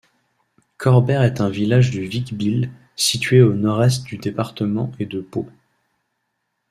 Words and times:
Corbères 0.79 1.21
est 1.21 1.41
un 1.41 1.49
village 1.51 1.91
du 1.91 2.07
Vic-Bilh, 2.07 2.71
situé 2.95 3.43
au 3.43 3.53
nord-est 3.53 4.03
du 4.03 4.17
département 4.17 4.91
et 4.97 5.05
de 5.05 5.21
Pau. 5.21 5.47